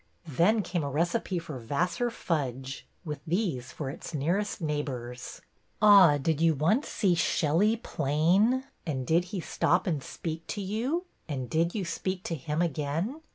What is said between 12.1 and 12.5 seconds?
to